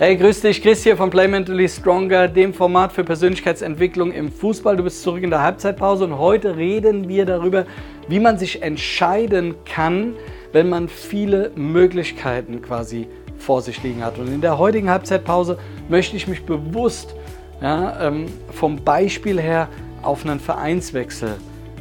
[0.00, 4.76] Hey, grüß dich, Chris hier von Play Mentally Stronger, dem Format für Persönlichkeitsentwicklung im Fußball.
[4.76, 7.66] Du bist zurück in der Halbzeitpause und heute reden wir darüber,
[8.06, 10.14] wie man sich entscheiden kann,
[10.52, 13.08] wenn man viele Möglichkeiten quasi
[13.38, 14.20] vor sich liegen hat.
[14.20, 15.58] Und in der heutigen Halbzeitpause
[15.88, 17.16] möchte ich mich bewusst
[17.60, 19.66] ja, ähm, vom Beispiel her
[20.02, 21.30] auf einen Vereinswechsel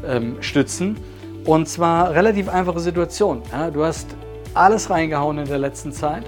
[0.08, 0.98] ähm, stützen.
[1.46, 3.44] Und zwar relativ einfache Situation.
[3.52, 4.08] Ja, du hast
[4.56, 6.24] alles reingehauen in der letzten Zeit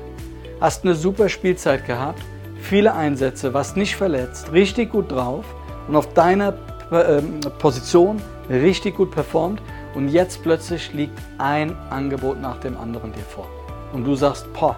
[0.60, 2.22] hast eine super Spielzeit gehabt,
[2.62, 5.46] viele Einsätze, warst nicht verletzt, richtig gut drauf
[5.88, 6.54] und auf deiner
[6.92, 7.22] äh,
[7.60, 9.62] Position richtig gut performt
[9.96, 13.48] und jetzt plötzlich liegt ein Angebot nach dem anderen dir vor.
[13.94, 14.76] Und du sagst, boah,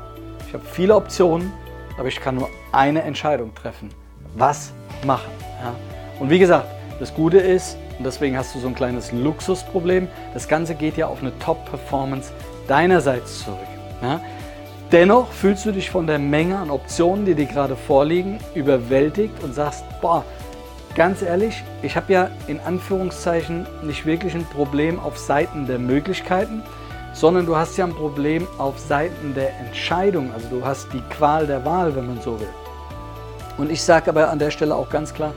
[0.48, 1.52] ich habe viele Optionen,
[1.98, 3.90] aber ich kann nur eine Entscheidung treffen.
[4.36, 4.74] Was
[5.06, 5.32] machen?
[5.62, 5.76] Ja?
[6.20, 6.68] Und wie gesagt,
[7.00, 11.08] das Gute ist, und deswegen hast du so ein kleines Luxusproblem, das Ganze geht ja
[11.08, 12.32] auf eine Top-Performance
[12.68, 13.60] deinerseits zurück.
[14.02, 14.22] Ja?
[14.92, 19.56] Dennoch fühlst du dich von der Menge an Optionen, die dir gerade vorliegen, überwältigt und
[19.56, 20.26] sagst, boah,
[20.96, 26.62] ganz ehrlich, ich habe ja in Anführungszeichen nicht wirklich ein Problem auf Seiten der Möglichkeiten,
[27.14, 30.34] sondern du hast ja ein Problem auf Seiten der Entscheidung.
[30.34, 32.50] Also du hast die Qual der Wahl, wenn man so will.
[33.58, 35.34] Und ich sage aber an der Stelle auch ganz klar,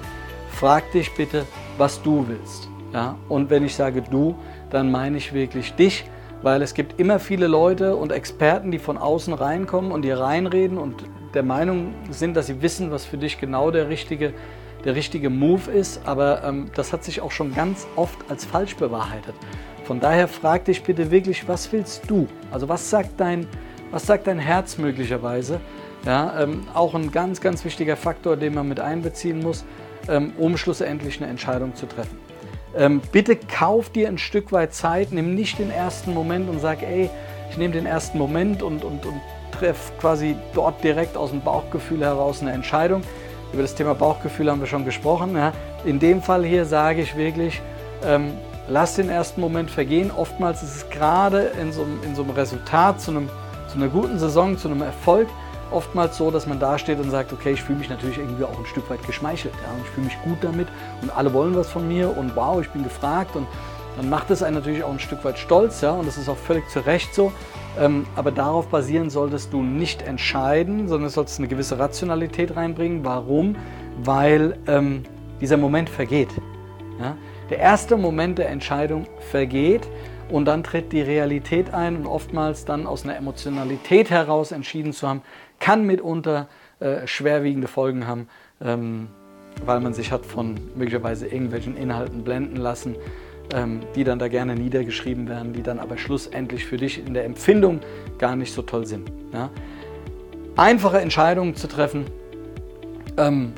[0.51, 1.47] frag dich bitte,
[1.79, 2.69] was du willst.
[2.93, 3.15] Ja?
[3.29, 4.35] Und wenn ich sage du,
[4.71, 6.07] dann meine ich wirklich dich
[6.45, 10.77] weil es gibt immer viele Leute und Experten, die von außen reinkommen und dir reinreden
[10.77, 14.35] und der Meinung sind, dass sie wissen, was für dich genau der richtige,
[14.85, 18.77] der richtige Move ist, aber ähm, das hat sich auch schon ganz oft als falsch
[18.77, 19.35] bewahrheitet.
[19.85, 22.29] Von daher frag dich bitte wirklich, was willst du?
[22.53, 23.47] Also was sagt dein,
[23.91, 25.61] was sagt dein Herz möglicherweise?
[26.05, 29.65] Ja, ähm, auch ein ganz, ganz wichtiger Faktor, den man mit einbeziehen muss,
[30.09, 32.24] ähm, um schlussendlich eine Entscheidung zu treffen.
[32.77, 36.83] Ähm, bitte kauf dir ein Stück weit Zeit, nimm nicht den ersten Moment und sag,
[36.83, 37.09] ey,
[37.51, 39.21] ich nehme den ersten Moment und, und, und
[39.53, 43.03] treffe quasi dort direkt aus dem Bauchgefühl heraus eine Entscheidung.
[43.53, 45.37] Über das Thema Bauchgefühl haben wir schon gesprochen.
[45.37, 45.53] Ja.
[45.85, 47.63] In dem Fall hier sage ich wirklich,
[48.05, 48.33] ähm,
[48.69, 50.11] lass den ersten Moment vergehen.
[50.11, 53.29] Oftmals ist es gerade in so, in so einem Resultat, zu, einem,
[53.69, 55.29] zu einer guten Saison, zu einem Erfolg,
[55.71, 58.59] oftmals so, dass man da steht und sagt, okay, ich fühle mich natürlich irgendwie auch
[58.59, 59.55] ein Stück weit geschmeichelt.
[59.55, 60.69] Ja, ich fühle mich gut damit
[61.03, 63.47] und alle wollen was von mir und wow, ich bin gefragt und
[63.97, 66.37] dann macht es einen natürlich auch ein Stück weit stolz, ja, und das ist auch
[66.37, 67.33] völlig zu Recht so.
[67.79, 73.05] Ähm, aber darauf basieren solltest du nicht entscheiden, sondern solltest eine gewisse Rationalität reinbringen.
[73.05, 73.57] Warum?
[74.03, 75.03] Weil ähm,
[75.41, 76.29] dieser Moment vergeht.
[77.01, 77.17] Ja?
[77.51, 79.89] Der erste Moment der Entscheidung vergeht
[80.31, 85.09] und dann tritt die Realität ein und oftmals dann aus einer Emotionalität heraus entschieden zu
[85.09, 85.23] haben,
[85.61, 86.49] kann mitunter
[86.81, 88.29] äh, schwerwiegende Folgen haben,
[88.61, 89.09] ähm,
[89.65, 92.97] weil man sich hat von möglicherweise irgendwelchen Inhalten blenden lassen,
[93.55, 97.25] ähm, die dann da gerne niedergeschrieben werden, die dann aber schlussendlich für dich in der
[97.25, 97.81] Empfindung
[98.19, 99.11] gar nicht so toll sind.
[99.33, 99.51] Ja?
[100.57, 102.07] Einfache Entscheidungen zu treffen
[103.17, 103.53] ähm,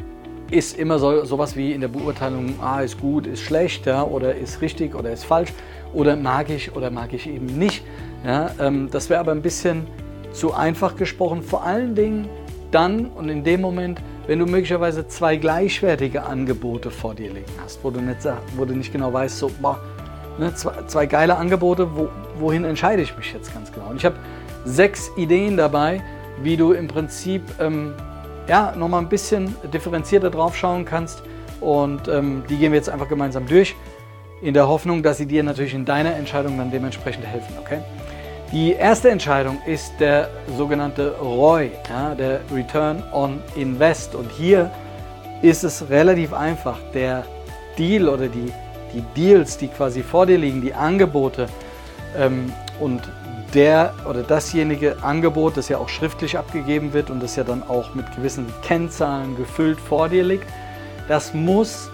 [0.51, 4.35] ist immer so sowas wie in der Beurteilung, ah, ist gut, ist schlecht, ja, oder
[4.35, 5.53] ist richtig oder ist falsch
[5.93, 7.83] oder mag ich oder mag ich eben nicht.
[8.25, 9.87] Ja, ähm, das wäre aber ein bisschen
[10.33, 12.29] zu einfach gesprochen, vor allen Dingen
[12.71, 17.83] dann und in dem Moment, wenn du möglicherweise zwei gleichwertige Angebote vor dir liegen hast,
[17.83, 18.19] wo du nicht,
[18.57, 19.81] wo du nicht genau weißt, so, boah,
[20.39, 22.09] ne, zwei, zwei, geile Angebote, wo,
[22.39, 23.89] wohin entscheide ich mich jetzt ganz genau?
[23.89, 24.17] Und ich habe
[24.65, 26.03] sechs Ideen dabei,
[26.43, 27.95] wie du im Prinzip ähm,
[28.49, 31.23] ja, nochmal ein bisschen differenzierter drauf schauen kannst.
[31.61, 33.75] Und ähm, die gehen wir jetzt einfach gemeinsam durch,
[34.43, 37.55] in der Hoffnung, dass sie dir natürlich in deiner Entscheidung dann dementsprechend helfen.
[37.59, 37.81] Okay?
[38.53, 44.15] Die erste Entscheidung ist der sogenannte ROI, ja, der Return on Invest.
[44.15, 44.71] Und hier
[45.43, 46.79] ist es relativ einfach.
[46.95, 47.25] Der
[47.77, 48.53] Deal oder die,
[48.95, 51.47] die Deals, die quasi vor dir liegen, die Angebote
[52.17, 53.03] ähm, und
[53.57, 57.95] der oder dasjenige Angebot, das ja auch schriftlich abgegeben wird und das ja dann auch
[57.95, 60.47] mit gewissen Kennzahlen gefüllt vor dir liegt,
[61.09, 61.91] das muss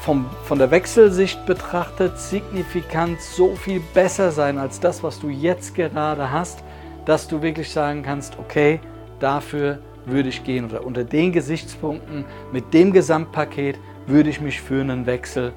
[0.00, 5.74] vom, von der Wechselsicht betrachtet signifikant so viel besser sein als das, was du jetzt
[5.74, 6.62] gerade hast,
[7.06, 8.80] dass du wirklich sagen kannst, okay,
[9.18, 14.82] dafür würde ich gehen oder unter den Gesichtspunkten mit dem Gesamtpaket würde ich mich für
[14.82, 15.54] einen Wechsel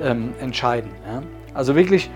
[0.00, 0.90] ähm, entscheiden.
[1.06, 1.22] Ja?
[1.54, 2.10] Also wirklich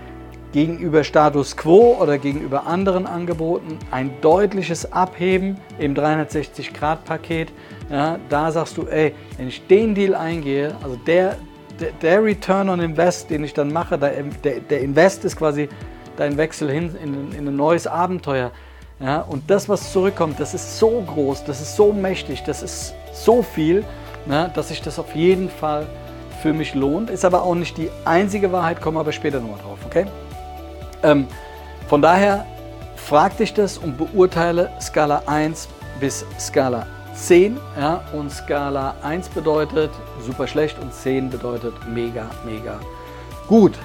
[0.51, 7.51] gegenüber Status Quo oder gegenüber anderen Angeboten ein deutliches Abheben im 360-Grad-Paket.
[7.89, 11.37] Ja, da sagst du, ey, wenn ich den Deal eingehe, also der,
[11.79, 15.69] der, der Return on Invest, den ich dann mache, der, der, der Invest ist quasi
[16.17, 18.51] dein Wechsel hin in, in ein neues Abenteuer.
[18.99, 22.93] Ja, und das, was zurückkommt, das ist so groß, das ist so mächtig, das ist
[23.13, 23.85] so viel,
[24.29, 25.87] ja, dass sich das auf jeden Fall
[26.41, 27.09] für mich lohnt.
[27.09, 30.05] Ist aber auch nicht die einzige Wahrheit, kommen aber später nochmal drauf, okay?
[31.03, 31.27] Ähm,
[31.87, 32.45] von daher
[32.95, 35.67] frag dich das und beurteile Skala 1
[35.99, 36.85] bis Skala
[37.15, 37.57] 10.
[37.77, 39.91] Ja, und Skala 1 bedeutet
[40.25, 42.79] super schlecht und 10 bedeutet mega, mega
[43.47, 43.77] gut.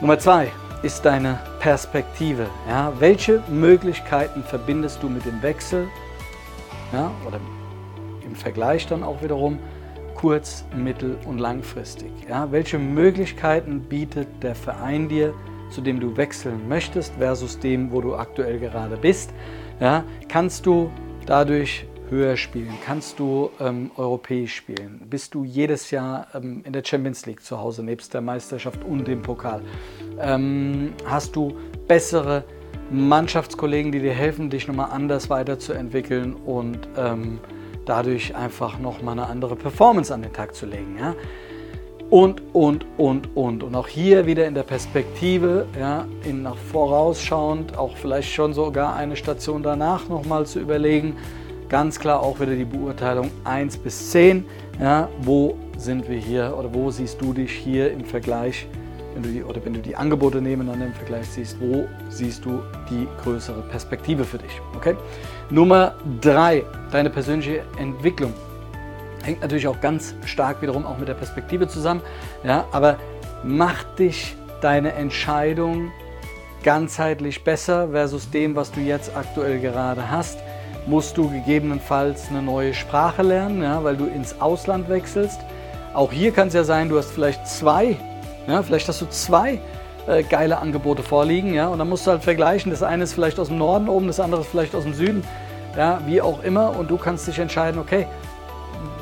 [0.00, 0.50] Nummer 2
[0.82, 2.46] ist deine Perspektive.
[2.68, 5.88] Ja, welche Möglichkeiten verbindest du mit dem Wechsel?
[6.92, 7.40] Ja, oder
[8.24, 9.58] im Vergleich dann auch wiederum
[10.14, 12.10] kurz-, mittel- und langfristig.
[12.28, 15.34] Ja, welche Möglichkeiten bietet der Verein dir,
[15.70, 19.32] zu dem du wechseln möchtest, versus dem, wo du aktuell gerade bist?
[19.80, 20.90] Ja, kannst du
[21.26, 22.72] dadurch höher spielen?
[22.84, 25.00] Kannst du ähm, europäisch spielen?
[25.08, 29.06] Bist du jedes Jahr ähm, in der Champions League zu Hause, nebst der Meisterschaft und
[29.06, 29.62] dem Pokal?
[30.18, 31.56] Ähm, hast du
[31.86, 32.44] bessere
[32.90, 37.38] Mannschaftskollegen, die dir helfen, dich nochmal anders weiterzuentwickeln und ähm,
[37.84, 40.96] dadurch einfach nochmal eine andere Performance an den Tag zu legen?
[40.98, 41.14] Ja?
[42.10, 43.62] Und, und, und, und.
[43.62, 48.96] Und auch hier wieder in der Perspektive, ja, in nach vorausschauend, auch vielleicht schon sogar
[48.96, 51.16] eine Station danach nochmal zu überlegen,
[51.68, 54.44] ganz klar auch wieder die Beurteilung 1 bis 10.
[54.80, 58.66] Ja, wo sind wir hier oder wo siehst du dich hier im Vergleich,
[59.14, 62.60] wenn du die, oder wenn du die Angebote nebeneinander im Vergleich siehst, wo siehst du
[62.90, 64.60] die größere Perspektive für dich?
[64.76, 64.96] Okay?
[65.50, 68.32] Nummer 3, deine persönliche Entwicklung.
[69.22, 72.02] Hängt natürlich auch ganz stark wiederum auch mit der Perspektive zusammen.
[72.44, 72.96] Ja, aber
[73.44, 75.90] macht dich deine Entscheidung
[76.62, 80.38] ganzheitlich besser versus dem, was du jetzt aktuell gerade hast
[80.88, 85.38] musst du gegebenenfalls eine neue Sprache lernen, ja, weil du ins Ausland wechselst.
[85.94, 87.96] Auch hier kann es ja sein, du hast vielleicht zwei,
[88.46, 89.60] ja, vielleicht hast du zwei
[90.06, 92.70] äh, geile Angebote vorliegen, ja, und dann musst du halt vergleichen.
[92.70, 95.22] Das eine ist vielleicht aus dem Norden oben, das andere ist vielleicht aus dem Süden,
[95.76, 98.06] ja, wie auch immer, und du kannst dich entscheiden, okay,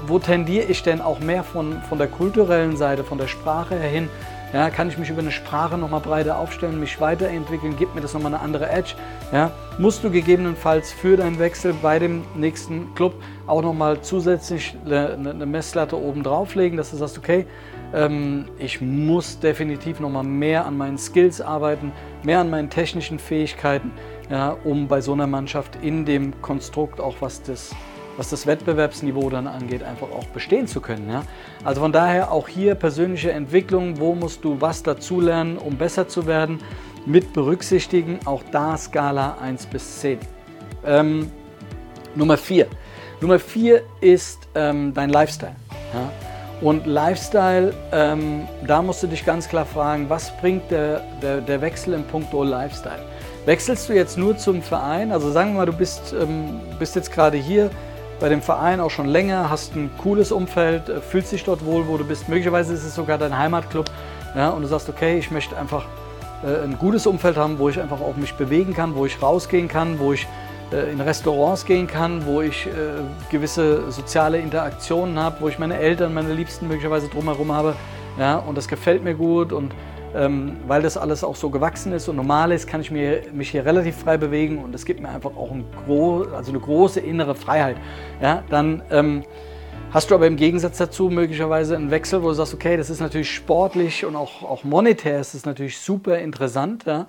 [0.08, 3.90] wo tendiere ich denn auch mehr von, von der kulturellen Seite, von der Sprache her
[3.90, 4.08] hin?
[4.52, 8.14] Ja, kann ich mich über eine Sprache nochmal breiter aufstellen, mich weiterentwickeln, gibt mir das
[8.14, 8.94] nochmal eine andere Edge?
[9.32, 13.14] Ja, musst du gegebenenfalls für deinen Wechsel bei dem nächsten Club
[13.46, 17.44] auch nochmal zusätzlich eine Messlatte oben drauflegen, dass du sagst, okay,
[17.92, 21.92] ähm, ich muss definitiv nochmal mehr an meinen Skills arbeiten,
[22.22, 23.90] mehr an meinen technischen Fähigkeiten,
[24.30, 27.74] ja, um bei so einer Mannschaft in dem Konstrukt auch was das
[28.16, 31.08] was das Wettbewerbsniveau dann angeht, einfach auch bestehen zu können.
[31.08, 31.22] Ja?
[31.64, 36.26] Also von daher auch hier persönliche Entwicklung, wo musst du was dazulernen, um besser zu
[36.26, 36.60] werden,
[37.04, 40.18] mit berücksichtigen, auch da Skala 1 bis 10.
[40.84, 41.30] Ähm,
[42.14, 42.66] Nummer 4.
[43.20, 45.54] Nummer 4 ist ähm, dein Lifestyle.
[45.94, 46.10] Ja?
[46.60, 51.60] Und Lifestyle, ähm, da musst du dich ganz klar fragen, was bringt der, der, der
[51.60, 53.04] Wechsel im Punkto Lifestyle?
[53.44, 55.12] Wechselst du jetzt nur zum Verein?
[55.12, 57.70] Also sagen wir mal, du bist, ähm, bist jetzt gerade hier,
[58.18, 61.86] bei dem Verein auch schon länger, hast ein cooles Umfeld, äh, fühlst dich dort wohl,
[61.86, 62.28] wo du bist.
[62.28, 63.86] Möglicherweise ist es sogar dein Heimatclub
[64.34, 65.84] ja, und du sagst, okay, ich möchte einfach
[66.44, 69.68] äh, ein gutes Umfeld haben, wo ich einfach auch mich bewegen kann, wo ich rausgehen
[69.68, 70.26] kann, wo ich
[70.72, 72.70] äh, in Restaurants gehen kann, wo ich äh,
[73.30, 77.74] gewisse soziale Interaktionen habe, wo ich meine Eltern, meine Liebsten möglicherweise drumherum habe.
[78.18, 79.72] Ja, und das gefällt mir gut und
[80.16, 83.50] ähm, weil das alles auch so gewachsen ist und normal ist, kann ich mir, mich
[83.50, 87.00] hier relativ frei bewegen und es gibt mir einfach auch ein gro also eine große
[87.00, 87.76] innere Freiheit.
[88.22, 89.24] Ja, dann ähm,
[89.90, 93.00] hast du aber im Gegensatz dazu möglicherweise einen Wechsel, wo du sagst, okay, das ist
[93.00, 96.84] natürlich sportlich und auch, auch monetär ist es natürlich super interessant.
[96.86, 97.06] Ja?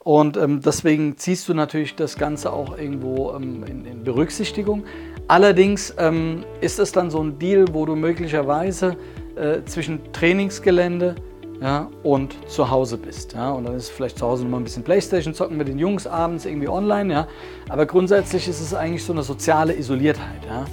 [0.00, 4.84] Und ähm, deswegen ziehst du natürlich das Ganze auch irgendwo ähm, in, in, Berücksichtigung.
[5.28, 8.96] Allerdings ähm, ist es dann so ein Deal, wo du möglicherweise
[9.36, 11.14] äh, zwischen Trainingsgelände
[11.60, 13.32] ja, und zu Hause bist.
[13.32, 15.78] Ja, und dann ist vielleicht zu Hause noch mal ein bisschen Playstation zocken mit den
[15.78, 17.12] Jungs abends irgendwie online.
[17.12, 17.28] Ja,
[17.68, 20.44] aber grundsätzlich ist es eigentlich so eine soziale Isoliertheit.
[20.46, 20.64] Ja.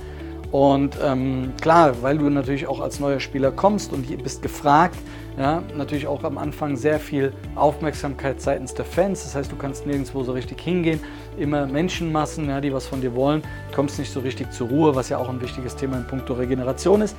[0.51, 4.96] Und ähm, klar, weil du natürlich auch als neuer Spieler kommst und bist gefragt,
[5.38, 9.24] ja, natürlich auch am Anfang sehr viel Aufmerksamkeit seitens der Fans.
[9.24, 11.01] Das heißt, du kannst nirgendwo so richtig hingehen.
[11.38, 13.44] Immer Menschenmassen, ja, die was von dir wollen.
[13.75, 17.01] Kommst nicht so richtig zur Ruhe, was ja auch ein wichtiges Thema in puncto Regeneration
[17.01, 17.18] ist.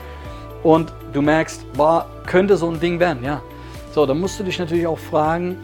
[0.62, 3.42] Und du merkst, boah, könnte so ein Ding werden, ja.
[3.96, 5.56] So, dann musst du dich natürlich auch fragen,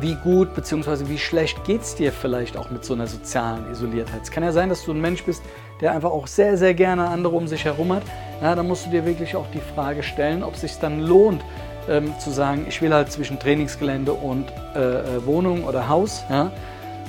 [0.00, 1.08] wie gut bzw.
[1.08, 4.22] wie schlecht geht es dir vielleicht auch mit so einer sozialen Isoliertheit.
[4.22, 5.42] Es kann ja sein, dass du ein Mensch bist,
[5.82, 8.02] der einfach auch sehr, sehr gerne andere um sich herum hat.
[8.40, 11.42] Ja, dann musst du dir wirklich auch die Frage stellen, ob es sich dann lohnt,
[11.86, 16.24] ähm, zu sagen, ich will halt zwischen Trainingsgelände und äh, äh, Wohnung oder Haus.
[16.30, 16.50] Ja?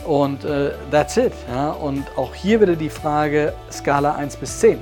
[0.05, 1.31] Und äh, that's it.
[1.49, 1.69] Ja?
[1.69, 4.79] Und auch hier wieder die Frage Skala 1 bis 10.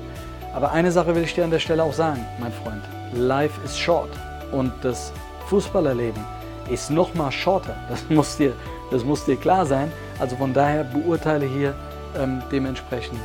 [0.55, 2.81] Aber eine Sache will ich dir an der Stelle auch sagen, mein Freund.
[3.13, 4.09] Life is short.
[4.51, 5.11] Und das
[5.49, 6.23] Fußballerleben
[6.69, 7.75] ist noch mal shorter.
[7.89, 8.53] Das muss dir,
[8.91, 9.91] das muss dir klar sein.
[10.19, 11.75] Also von daher beurteile hier
[12.17, 13.19] ähm, dementsprechend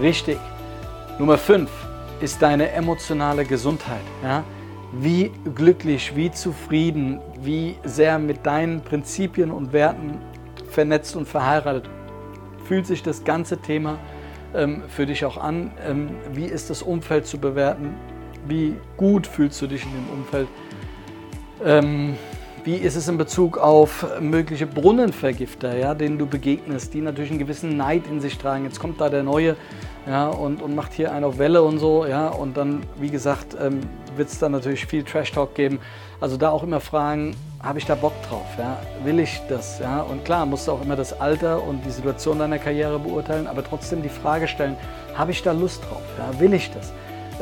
[0.00, 0.38] richtig.
[1.18, 1.70] Nummer 5
[2.20, 4.04] ist deine emotionale Gesundheit.
[4.22, 4.44] Ja?
[4.92, 10.18] Wie glücklich, wie zufrieden, wie sehr mit deinen Prinzipien und Werten
[10.70, 11.88] vernetzt und verheiratet
[12.64, 13.98] fühlt sich das ganze Thema
[14.54, 15.72] ähm, für dich auch an?
[15.86, 17.94] Ähm, wie ist das Umfeld zu bewerten?
[18.46, 20.48] Wie gut fühlst du dich in dem Umfeld?
[21.62, 22.16] Ähm,
[22.64, 27.38] wie ist es in Bezug auf mögliche Brunnenvergifter, ja, denen du begegnest, die natürlich einen
[27.38, 28.64] gewissen Neid in sich tragen?
[28.64, 29.56] Jetzt kommt da der neue
[30.06, 32.06] ja, und, und macht hier einen auf Welle und so.
[32.06, 33.80] Ja, und dann, wie gesagt, ähm,
[34.16, 35.78] wird es dann natürlich viel Trash-Talk geben.
[36.20, 38.46] Also da auch immer fragen, habe ich da Bock drauf?
[38.58, 38.78] Ja?
[39.04, 39.78] Will ich das?
[39.78, 40.00] Ja?
[40.00, 43.62] Und klar, musst du auch immer das Alter und die Situation deiner Karriere beurteilen, aber
[43.62, 44.76] trotzdem die Frage stellen,
[45.14, 46.02] habe ich da Lust drauf?
[46.18, 46.40] Ja?
[46.40, 46.92] Will ich das?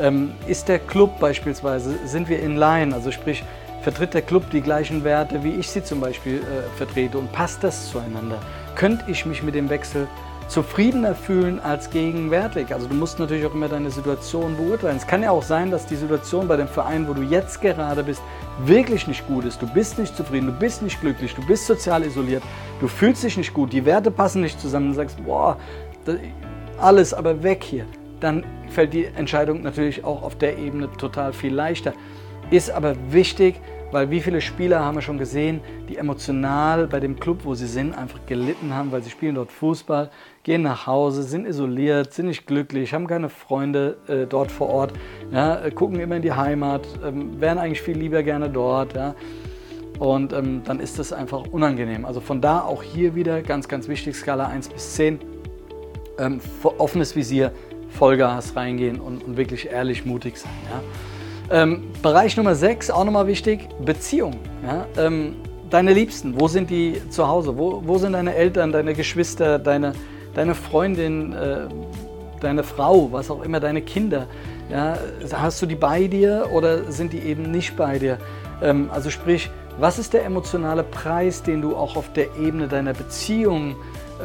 [0.01, 2.93] Ähm, ist der Club beispielsweise, sind wir in line?
[2.93, 3.43] Also sprich,
[3.83, 7.63] vertritt der Club die gleichen Werte, wie ich sie zum Beispiel äh, vertrete und passt
[7.63, 8.39] das zueinander?
[8.75, 10.07] Könnte ich mich mit dem Wechsel
[10.47, 12.73] zufriedener fühlen als gegenwärtig.
[12.73, 14.97] Also du musst natürlich auch immer deine Situation beurteilen.
[14.97, 18.03] Es kann ja auch sein, dass die Situation bei dem Verein, wo du jetzt gerade
[18.03, 18.21] bist,
[18.65, 19.61] wirklich nicht gut ist.
[19.61, 22.43] Du bist nicht zufrieden, du bist nicht glücklich, du bist sozial isoliert,
[22.79, 24.89] du fühlst dich nicht gut, die Werte passen nicht zusammen.
[24.89, 25.57] Du sagst, boah,
[26.79, 27.85] alles aber weg hier.
[28.19, 31.93] Dann fällt die Entscheidung natürlich auch auf der Ebene total viel leichter.
[32.51, 33.59] Ist aber wichtig,
[33.93, 37.67] weil wie viele Spieler haben wir schon gesehen, die emotional bei dem Club, wo sie
[37.67, 40.09] sind, einfach gelitten haben, weil sie spielen dort Fußball,
[40.41, 44.93] gehen nach Hause, sind isoliert, sind nicht glücklich, haben keine Freunde äh, dort vor Ort,
[45.31, 48.95] ja, äh, gucken immer in die Heimat, ähm, wären eigentlich viel lieber gerne dort.
[48.95, 49.13] Ja.
[49.99, 52.03] Und ähm, dann ist das einfach unangenehm.
[52.03, 55.19] Also von da auch hier wieder ganz, ganz wichtig, Skala 1 bis 10.
[56.17, 56.41] Ähm,
[56.79, 57.51] offenes Visier,
[57.89, 60.51] Vollgas reingehen und, und wirklich ehrlich mutig sein.
[60.71, 60.81] Ja.
[61.49, 64.35] Ähm, Bereich Nummer 6, auch nochmal wichtig, Beziehung.
[64.65, 64.85] Ja?
[64.97, 65.35] Ähm,
[65.69, 67.57] deine Liebsten, wo sind die zu Hause?
[67.57, 69.93] Wo, wo sind deine Eltern, deine Geschwister, deine,
[70.33, 71.67] deine Freundin, äh,
[72.39, 74.27] deine Frau, was auch immer, deine Kinder?
[74.69, 74.97] Ja?
[75.33, 78.17] Hast du die bei dir oder sind die eben nicht bei dir?
[78.61, 82.93] Ähm, also sprich, was ist der emotionale Preis, den du auch auf der Ebene deiner
[82.93, 83.75] Beziehung,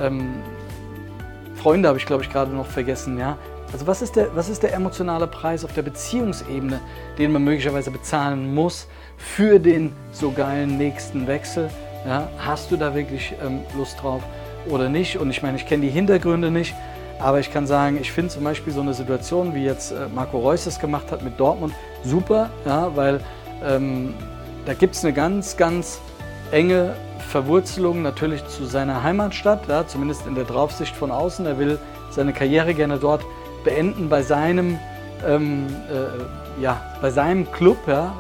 [0.01, 0.35] ähm,
[1.57, 3.37] Freunde habe ich glaube ich gerade noch vergessen, ja,
[3.73, 6.81] also was ist, der, was ist der emotionale Preis auf der Beziehungsebene,
[7.19, 11.71] den man möglicherweise bezahlen muss für den so geilen nächsten Wechsel?
[12.07, 14.23] Ja, hast du da wirklich ähm, Lust drauf
[14.69, 15.19] oder nicht?
[15.19, 16.75] Und ich meine, ich kenne die Hintergründe nicht,
[17.19, 20.39] aber ich kann sagen, ich finde zum Beispiel so eine Situation, wie jetzt äh, Marco
[20.39, 23.21] Reus es gemacht hat mit Dortmund, super, ja, weil
[23.65, 24.15] ähm,
[24.65, 26.01] da gibt es eine ganz, ganz
[26.53, 26.95] enge
[27.29, 31.45] Verwurzelung natürlich zu seiner Heimatstadt, ja, zumindest in der Draufsicht von außen.
[31.45, 31.79] Er will
[32.11, 33.25] seine Karriere gerne dort
[33.69, 34.79] beenden bei seinem,
[35.27, 37.77] ähm, äh, ja, bei seinem Club.
[37.87, 38.15] Ja?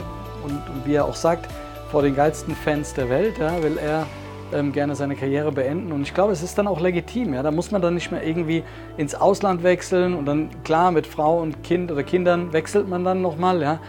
[0.45, 1.49] Und, und, wie er auch sagt,
[1.90, 4.07] vor den geilsten Fans der Welt ja, will er
[4.52, 5.90] ähm, gerne seine Karriere beenden.
[5.93, 7.33] Und ich glaube, es ist dann auch legitim.
[7.33, 7.43] Ja?
[7.43, 8.62] Da muss man dann nicht mehr irgendwie
[8.99, 13.23] ins Ausland wechseln und dann, klar, mit Frau und Kind oder Kindern wechselt man dann
[13.23, 13.62] nochmal.
[13.62, 13.81] Ja?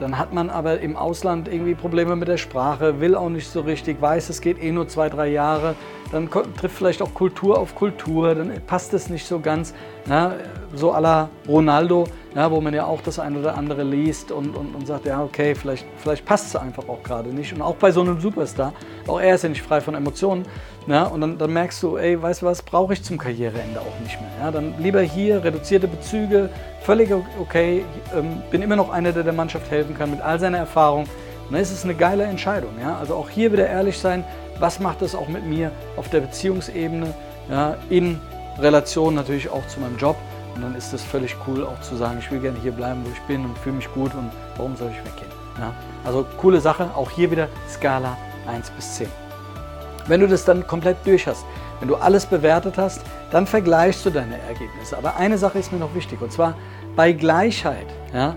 [0.00, 3.60] Dann hat man aber im Ausland irgendwie Probleme mit der Sprache, will auch nicht so
[3.60, 5.74] richtig, weiß, es geht eh nur zwei, drei Jahre.
[6.10, 9.74] Dann trifft vielleicht auch Kultur auf Kultur, dann passt es nicht so ganz.
[10.08, 10.34] Ja,
[10.74, 14.56] so à la Ronaldo, ja, wo man ja auch das eine oder andere liest und,
[14.56, 17.52] und, und sagt, ja, okay, vielleicht, vielleicht passt es einfach auch gerade nicht.
[17.52, 18.72] Und auch bei so einem Superstar,
[19.06, 20.44] auch er ist ja nicht frei von Emotionen.
[20.86, 24.00] Ja, und dann, dann merkst du, ey, weißt du was, brauche ich zum Karriereende auch
[24.02, 24.30] nicht mehr.
[24.40, 26.50] Ja, dann lieber hier reduzierte Bezüge,
[26.82, 27.84] völlig okay,
[28.14, 31.04] ähm, bin immer noch einer, der der Mannschaft helfen kann mit all seiner Erfahrung.
[31.04, 32.70] Und dann ist es eine geile Entscheidung.
[32.78, 32.98] Ja?
[32.98, 34.24] Also auch hier wieder ehrlich sein,
[34.58, 37.14] was macht das auch mit mir auf der Beziehungsebene,
[37.50, 38.20] ja, in
[38.58, 40.16] Relation natürlich auch zu meinem Job.
[40.54, 43.10] Und dann ist es völlig cool auch zu sagen, ich will gerne hier bleiben, wo
[43.10, 45.32] ich bin und fühle mich gut und warum soll ich weggehen.
[45.58, 45.72] Ja?
[46.04, 49.08] Also coole Sache, auch hier wieder Skala 1 bis 10.
[50.06, 51.44] Wenn du das dann komplett durch hast,
[51.80, 54.96] wenn du alles bewertet hast, dann vergleichst du deine Ergebnisse.
[54.96, 56.54] Aber eine Sache ist mir noch wichtig und zwar
[56.94, 58.36] bei Gleichheit ja,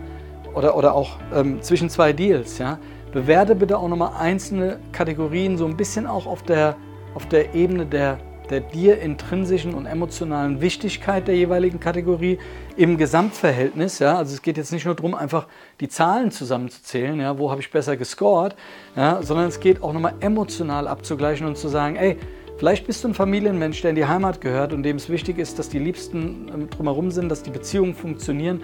[0.56, 2.58] oder, oder auch ähm, zwischen zwei Deals.
[2.58, 2.80] Ja,
[3.12, 6.76] bewerte bitte auch nochmal einzelne Kategorien so ein bisschen auch auf der,
[7.14, 8.18] auf der Ebene der
[8.50, 12.40] der dir intrinsischen und emotionalen Wichtigkeit der jeweiligen Kategorie
[12.76, 14.00] im Gesamtverhältnis.
[14.00, 14.18] Ja?
[14.18, 15.48] Also es geht jetzt nicht nur darum, einfach
[15.80, 17.38] die Zahlen zusammenzuzählen, ja?
[17.38, 18.56] wo habe ich besser gescored,
[18.96, 19.22] ja?
[19.22, 22.18] sondern es geht auch nochmal emotional abzugleichen und zu sagen, ey,
[22.58, 25.60] Vielleicht bist du ein Familienmensch, der in die Heimat gehört und dem es wichtig ist,
[25.60, 28.64] dass die Liebsten ähm, drumherum sind, dass die Beziehungen funktionieren.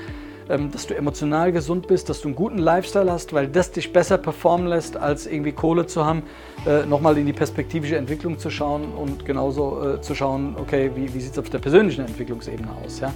[0.49, 3.93] Ähm, dass du emotional gesund bist, dass du einen guten Lifestyle hast, weil das dich
[3.93, 6.23] besser performen lässt, als irgendwie Kohle zu haben,
[6.67, 11.13] äh, nochmal in die perspektivische Entwicklung zu schauen und genauso äh, zu schauen, okay, wie,
[11.13, 12.99] wie sieht es auf der persönlichen Entwicklungsebene aus.
[12.99, 13.13] Ja?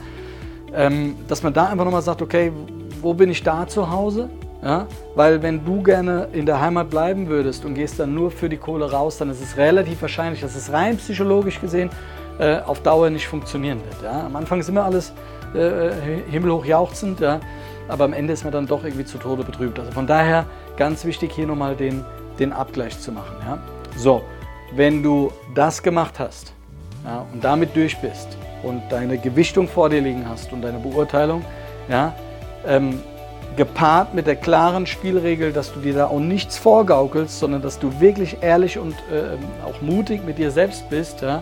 [0.73, 2.51] Ähm, dass man da einfach nochmal sagt, okay,
[3.01, 4.29] wo bin ich da zu Hause?
[4.63, 4.87] Ja?
[5.15, 8.57] Weil wenn du gerne in der Heimat bleiben würdest und gehst dann nur für die
[8.57, 11.89] Kohle raus, dann ist es relativ wahrscheinlich, dass es rein psychologisch gesehen
[12.39, 14.01] äh, auf Dauer nicht funktionieren wird.
[14.01, 14.25] Ja?
[14.27, 15.11] Am Anfang ist immer alles
[15.55, 15.91] äh,
[16.29, 17.39] himmelhoch jauchzend, ja?
[17.87, 19.79] aber am Ende ist man dann doch irgendwie zu Tode betrübt.
[19.79, 20.45] Also von daher
[20.77, 22.03] ganz wichtig hier nochmal den,
[22.39, 23.35] den Abgleich zu machen.
[23.45, 23.57] Ja?
[23.95, 24.21] So,
[24.75, 26.53] wenn du das gemacht hast,
[27.05, 31.43] ja, und damit durch bist und deine Gewichtung vor dir liegen hast und deine Beurteilung,
[31.89, 32.13] ja,
[32.65, 32.99] ähm,
[33.55, 37.99] gepaart mit der klaren Spielregel, dass du dir da auch nichts vorgaukelst, sondern dass du
[37.99, 41.41] wirklich ehrlich und äh, auch mutig mit dir selbst bist, ja,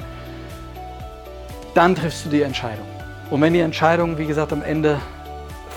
[1.74, 2.95] dann triffst du die Entscheidung.
[3.32, 5.00] Und wenn die Entscheidung, wie gesagt, am Ende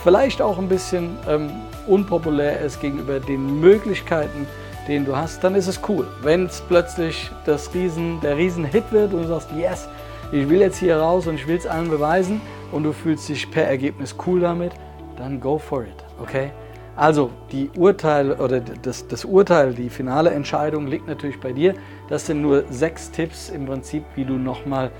[0.02, 1.50] vielleicht auch ein bisschen ähm,
[1.86, 4.46] unpopulär ist gegenüber den Möglichkeiten,
[4.86, 6.06] den du hast, dann ist es cool.
[6.22, 9.88] Wenn es plötzlich das Riesen, der Riesenhit wird und du sagst, yes,
[10.30, 12.40] ich will jetzt hier raus und ich will es allen beweisen
[12.70, 14.72] und du fühlst dich per Ergebnis cool damit,
[15.16, 16.50] dann go for it, okay?
[16.96, 21.74] Also die Urteil oder das, das Urteil, die finale Entscheidung liegt natürlich bei dir.
[22.08, 24.90] Das sind nur sechs Tipps im Prinzip, wie du nochmal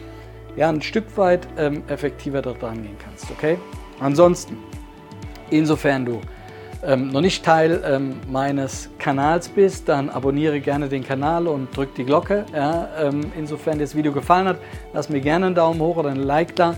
[0.59, 3.57] ja, ein Stück weit ähm, effektiver dort rangehen kannst, okay?
[4.00, 4.59] Ansonsten,
[5.50, 6.21] insofern du
[6.85, 11.95] ähm, noch nicht Teil ähm, meines Kanals bist, dann abonniere gerne den Kanal und drück
[11.95, 12.45] die Glocke.
[12.53, 14.59] Ja, ähm, insofern das Video gefallen hat,
[14.93, 16.75] lass mir gerne einen Daumen hoch oder ein Like da.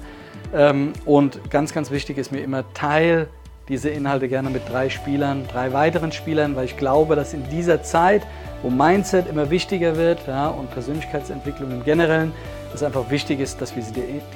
[0.55, 3.29] Ähm, und ganz, ganz wichtig ist mir immer, teil
[3.69, 7.83] diese Inhalte gerne mit drei Spielern, drei weiteren Spielern, weil ich glaube, dass in dieser
[7.83, 8.23] Zeit,
[8.63, 12.33] wo Mindset immer wichtiger wird ja, und Persönlichkeitsentwicklung im Generellen,
[12.75, 13.83] es einfach wichtig ist, dass wir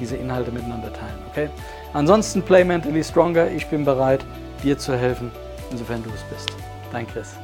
[0.00, 1.18] diese Inhalte miteinander teilen.
[1.30, 1.48] Okay?
[1.92, 3.50] Ansonsten play mentally stronger.
[3.50, 4.24] Ich bin bereit,
[4.62, 5.30] dir zu helfen
[5.74, 6.50] insofern du es bist.
[6.92, 7.34] Dein Chris.